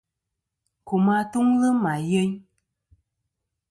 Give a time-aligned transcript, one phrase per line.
[0.87, 2.31] Kum atuŋlɨ ma yeyn.